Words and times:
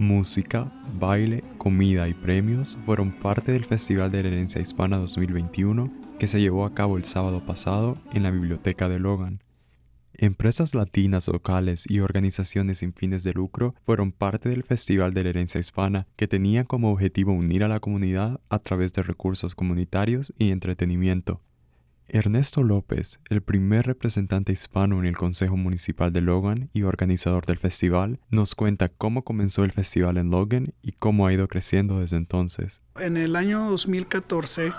Música, 0.00 0.72
baile, 1.00 1.42
comida 1.58 2.08
y 2.08 2.14
premios 2.14 2.78
fueron 2.86 3.10
parte 3.10 3.50
del 3.50 3.64
Festival 3.64 4.12
de 4.12 4.22
la 4.22 4.28
Herencia 4.28 4.60
Hispana 4.60 4.96
2021 4.96 5.90
que 6.20 6.28
se 6.28 6.40
llevó 6.40 6.64
a 6.64 6.72
cabo 6.72 6.96
el 6.96 7.04
sábado 7.04 7.44
pasado 7.44 7.98
en 8.12 8.22
la 8.22 8.30
Biblioteca 8.30 8.88
de 8.88 9.00
Logan. 9.00 9.42
Empresas 10.14 10.76
latinas 10.76 11.26
locales 11.26 11.84
y 11.88 11.98
organizaciones 11.98 12.78
sin 12.78 12.92
fines 12.92 13.24
de 13.24 13.32
lucro 13.32 13.74
fueron 13.82 14.12
parte 14.12 14.48
del 14.48 14.62
Festival 14.62 15.14
de 15.14 15.24
la 15.24 15.30
Herencia 15.30 15.60
Hispana, 15.60 16.06
que 16.14 16.28
tenía 16.28 16.62
como 16.62 16.92
objetivo 16.92 17.32
unir 17.32 17.64
a 17.64 17.68
la 17.68 17.80
comunidad 17.80 18.40
a 18.50 18.60
través 18.60 18.92
de 18.92 19.02
recursos 19.02 19.56
comunitarios 19.56 20.32
y 20.38 20.52
entretenimiento. 20.52 21.40
Ernesto 22.08 22.62
López, 22.62 23.20
el 23.28 23.42
primer 23.42 23.86
representante 23.86 24.52
hispano 24.52 24.98
en 24.98 25.04
el 25.04 25.16
Consejo 25.16 25.56
Municipal 25.56 26.12
de 26.12 26.22
Logan 26.22 26.70
y 26.72 26.82
organizador 26.82 27.44
del 27.44 27.58
festival, 27.58 28.18
nos 28.30 28.54
cuenta 28.54 28.88
cómo 28.88 29.24
comenzó 29.24 29.64
el 29.64 29.72
festival 29.72 30.16
en 30.16 30.30
Logan 30.30 30.72
y 30.82 30.92
cómo 30.92 31.26
ha 31.26 31.32
ido 31.32 31.48
creciendo 31.48 32.00
desde 32.00 32.16
entonces. 32.16 32.80
En 32.98 33.18
el 33.18 33.36
año 33.36 33.68
2014, 33.68 34.72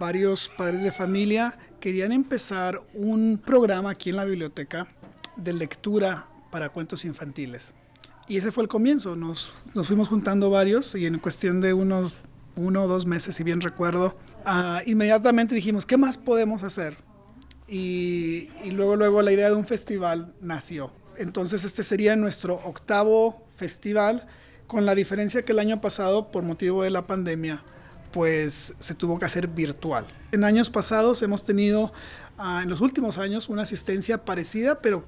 varios 0.00 0.50
padres 0.56 0.82
de 0.82 0.90
familia 0.90 1.56
querían 1.78 2.10
empezar 2.10 2.80
un 2.92 3.40
programa 3.44 3.90
aquí 3.90 4.10
en 4.10 4.16
la 4.16 4.24
biblioteca 4.24 4.88
de 5.36 5.52
lectura 5.52 6.26
para 6.50 6.70
cuentos 6.70 7.04
infantiles. 7.04 7.72
Y 8.28 8.36
ese 8.36 8.52
fue 8.52 8.64
el 8.64 8.68
comienzo. 8.68 9.16
Nos, 9.16 9.54
nos 9.74 9.86
fuimos 9.86 10.08
juntando 10.08 10.50
varios 10.50 10.94
y 10.94 11.06
en 11.06 11.18
cuestión 11.18 11.60
de 11.60 11.72
unos 11.72 12.20
uno 12.56 12.84
o 12.84 12.88
dos 12.88 13.06
meses, 13.06 13.34
si 13.36 13.44
bien 13.44 13.60
recuerdo, 13.60 14.16
ah, 14.44 14.82
inmediatamente 14.86 15.54
dijimos, 15.54 15.86
¿qué 15.86 15.96
más 15.96 16.16
podemos 16.16 16.62
hacer? 16.62 16.96
Y, 17.68 18.48
luego, 18.72 18.96
luego 18.96 19.22
la 19.22 19.32
idea 19.32 19.48
de 19.48 19.54
un 19.54 19.64
festival 19.64 20.34
nació. 20.40 20.90
Entonces 21.16 21.64
este 21.64 21.82
sería 21.82 22.16
nuestro 22.16 22.54
octavo 22.64 23.46
festival, 23.56 24.26
con 24.66 24.86
la 24.86 24.94
diferencia 24.94 25.44
que 25.44 25.52
el 25.52 25.58
año 25.58 25.80
pasado, 25.80 26.30
por 26.30 26.42
motivo 26.42 26.82
de 26.82 26.90
la 26.90 27.06
pandemia, 27.06 27.62
pues 28.12 28.74
se 28.78 28.94
tuvo 28.94 29.18
que 29.18 29.24
hacer 29.24 29.48
virtual. 29.48 30.06
En 30.32 30.44
años 30.44 30.70
pasados 30.70 31.22
hemos 31.22 31.44
tenido, 31.44 31.92
ah, 32.38 32.60
en 32.62 32.68
los 32.70 32.80
últimos 32.80 33.18
años, 33.18 33.48
una 33.48 33.62
asistencia 33.62 34.24
parecida, 34.24 34.80
pero 34.80 35.04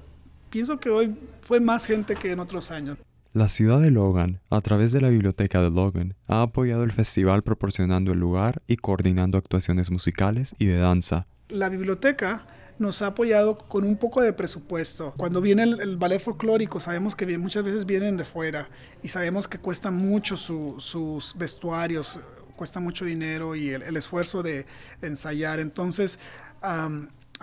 pienso 0.49 0.79
que 0.79 0.89
hoy 0.89 1.15
fue 1.41 1.59
más 1.59 1.85
gente 1.85 2.15
que 2.15 2.31
en 2.31 2.39
otros 2.39 2.71
años. 2.71 2.97
La 3.33 3.47
ciudad 3.47 3.81
de 3.81 3.89
Logan, 3.89 4.41
a 4.51 4.61
través 4.61 4.91
de 4.91 5.01
la 5.01 5.09
Biblioteca 5.09 5.59
de 5.59 5.71
Logan, 5.71 6.13
ha 6.27 6.43
apoyado 6.43 6.83
el 6.83 6.91
festival 6.91 7.41
proporcionando 7.41 8.11
el 8.11 8.19
lugar 8.19 8.61
y 8.67 8.77
coordinando 8.77 9.39
actuaciones 9.39 9.89
musicales 9.89 10.53
y 10.59 10.67
de 10.67 10.77
danza. 10.77 11.25
La 11.49 11.69
biblioteca 11.69 12.45
nos 12.77 13.01
ha 13.01 13.07
apoyado 13.07 13.57
con 13.57 13.85
un 13.85 13.97
poco 13.97 14.21
de 14.21 14.33
presupuesto. 14.33 15.15
Cuando 15.17 15.41
viene 15.41 15.63
el, 15.63 15.97
ballet 15.97 16.19
folclórico, 16.19 16.79
sabemos 16.79 17.15
que 17.15 17.35
muchas 17.39 17.63
veces 17.63 17.87
vienen 17.87 18.17
de 18.17 18.23
fuera 18.23 18.69
y 19.01 19.07
sabemos 19.07 19.47
que 19.47 19.57
cuesta 19.57 19.89
mucho 19.89 20.37
sus 20.37 21.33
vestuarios, 21.35 22.19
cuesta 22.55 22.79
mucho 22.79 23.03
dinero 23.03 23.55
y 23.55 23.69
el, 23.69 23.97
esfuerzo 23.97 24.43
de, 24.43 24.67
ensayar. 25.01 25.59
Entonces, 25.59 26.19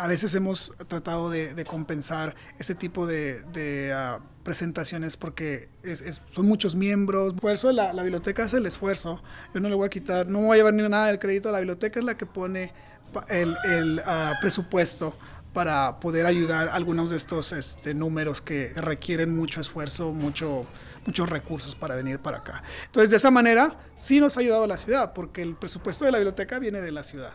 a 0.01 0.07
veces 0.07 0.35
hemos 0.35 0.73
tratado 0.89 1.29
de, 1.29 1.63
compensar 1.65 2.35
ese 2.59 2.75
tipo 2.75 3.07
de, 3.07 3.93
ah, 3.95 4.21
presentaciones 4.43 5.19
porque 5.19 5.69
son 6.29 6.47
muchos 6.47 6.75
miembros. 6.75 7.35
Por 7.35 7.53
eso 7.53 7.71
la, 7.71 7.93
biblioteca 8.03 8.45
hace 8.45 8.57
el 8.57 8.67
esfuerzo. 8.67 9.23
Yo 9.53 9.61
no 9.61 9.69
le 9.69 9.75
voy 9.75 9.87
a 9.87 9.91
quitar, 9.91 10.27
no 10.27 10.41
voy 10.41 10.55
a 10.55 10.57
llevar 10.57 10.73
ni 10.73 10.89
nada 10.89 11.09
del 11.09 11.19
crédito. 11.19 11.53
La 11.53 11.59
biblioteca 11.59 11.99
es 11.99 12.05
la 12.07 12.17
que 12.17 12.25
pone 12.25 12.73
el, 13.29 14.01
ah, 14.07 14.33
presupuesto 14.41 15.15
para 15.53 16.01
poder 16.01 16.25
ayudar 16.25 16.69
a 16.69 16.75
algunos 16.75 17.11
de 17.11 17.19
estos 17.19 17.53
este, 17.53 17.93
números 17.93 18.41
que 18.41 18.73
requieren 18.77 19.37
mucho 19.37 19.61
esfuerzo, 19.61 20.13
mucho, 20.13 20.67
muchos 21.05 21.29
recursos 21.29 21.75
para 21.75 21.95
venir 21.95 22.21
para 22.21 22.39
acá. 22.39 22.63
Entonces, 22.87 23.11
de 23.11 23.17
esa 23.17 23.31
manera, 23.31 23.77
sí 23.97 24.19
nos 24.19 24.39
ha 24.39 24.41
ayudado 24.41 24.67
la 24.67 24.79
ciudad, 24.79 25.13
porque 25.13 25.43
el 25.43 25.57
presupuesto 25.57 26.07
de 26.07 26.13
la 26.13 26.19
biblioteca 26.19 26.59
viene 26.59 26.81
de 26.81 26.93
la 26.93 27.05
ciudad. 27.05 27.35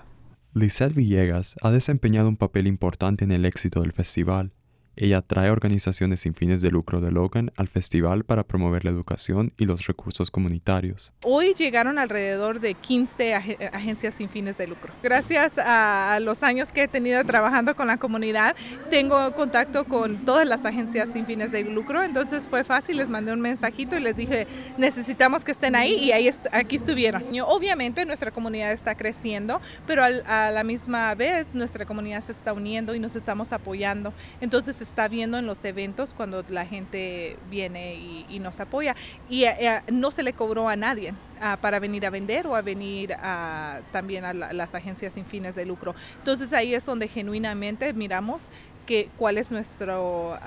Lizeth 0.58 0.94
Villegas 0.94 1.58
ha 1.61 1.70
desempeñado 1.70 2.30
un 2.30 2.38
papel 2.38 2.66
importante 2.66 3.26
en 3.26 3.33
el 3.33 3.43
éxito 3.43 3.82
del 3.82 3.92
festival 3.92 4.54
ella 4.98 5.22
trae 5.22 5.50
organizaciones 5.50 6.22
sin 6.22 6.33
fines 6.33 6.61
de 6.61 6.72
lucro 6.72 7.02
de 7.02 7.11
Logan 7.11 7.52
al 7.56 7.67
festival 7.67 8.23
para 8.23 8.44
promover 8.44 8.86
la 8.86 8.92
educación 8.92 9.54
y 9.58 9.66
los 9.66 9.88
recursos 9.88 10.32
comunitarios. 10.32 11.11
Hoy 11.23 11.54
llegaron 11.54 12.00
alrededor 12.00 12.60
de 12.60 12.73
15 12.73 13.34
agencias 13.34 14.16
sin 14.16 14.30
fines 14.30 14.58
de 14.58 14.67
lucro. 14.67 14.94
Gracias 15.04 15.54
a 15.58 16.20
los 16.22 16.44
años 16.44 16.72
que 16.72 16.84
he 16.84 16.88
tenido 16.88 17.23
trabajando 17.23 17.76
con 17.76 17.88
la 17.88 17.98
comunidad, 17.98 18.55
tengo 18.89 19.34
contacto 19.34 19.86
con 19.86 20.17
todas 20.26 20.48
las 20.48 20.66
agencias 20.66 21.10
sin 21.14 21.26
fines 21.26 21.52
de 21.52 21.64
lucro, 21.64 22.04
entonces 22.04 22.48
fue 22.48 22.64
fácil, 22.64 22.98
les 22.98 23.10
mandé 23.10 23.34
un 23.34 23.42
mensajito 23.42 23.98
y 23.98 24.02
les 24.02 24.16
dije, 24.16 24.48
necesitamos 24.78 25.44
que 25.44 25.52
estén 25.52 25.76
ahí 25.76 25.95
y 25.95 26.11
ahí 26.11 26.30
aquí 26.52 26.78
estuvieron. 26.78 27.23
Obviamente 27.45 28.05
nuestra 28.05 28.32
comunidad 28.32 28.72
está 28.72 28.95
creciendo, 28.95 29.61
pero 29.86 30.04
a 30.04 30.52
la 30.52 30.64
misma 30.64 31.14
vez 31.16 31.48
nuestra 31.54 31.86
comunidad 31.86 32.23
se 32.23 32.32
está 32.32 32.54
uniendo 32.54 32.95
y 32.95 33.00
nos 33.00 33.16
estamos 33.16 33.52
apoyando. 33.52 34.14
Entonces 34.42 34.82
está 34.86 35.08
viendo 35.08 35.38
en 35.38 35.46
los 35.46 35.64
eventos 35.66 36.14
cuando 36.14 36.44
la 36.50 36.66
gente 36.66 37.38
viene 37.50 37.96
y, 38.30 38.40
nos 38.40 38.60
apoya. 38.60 38.96
Y 39.30 39.44
eh, 39.44 39.56
eh, 39.60 39.82
no 39.92 40.12
se 40.12 40.23
le 40.23 40.34
cobró 40.34 40.70
a 40.70 40.76
nadie 40.76 41.14
ah, 41.42 41.58
para 41.60 41.80
venir 41.80 42.06
a 42.06 42.10
vender 42.10 42.46
o 42.48 42.56
a 42.56 42.62
venir 42.62 43.14
a, 43.14 43.82
también 43.92 44.23
a 44.26 44.34
las 44.34 44.76
agencias 44.76 45.14
sin 45.14 45.26
fines 45.26 45.56
de 45.56 45.66
lucro. 45.66 45.96
Entonces 46.20 46.54
ahí 46.54 46.73
es 46.73 46.86
donde 46.86 47.08
genuinamente 47.08 47.92
miramos 47.94 48.42
que, 48.86 49.10
cuál 49.18 49.38
es 49.38 49.52
nuestro 49.52 50.38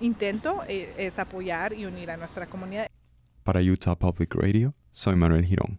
intento, 0.00 0.62
eh, 0.66 0.94
es 0.96 1.18
apoyar 1.18 1.72
y 1.72 1.84
unir 1.84 2.10
a 2.10 2.16
nuestra 2.16 2.46
comunidad. 2.46 2.86
Para 3.44 3.60
Utah 3.60 3.94
Public 3.94 4.34
Radio, 4.34 4.74
soy 4.92 5.16
Manuel 5.16 5.44
Girón. 5.44 5.78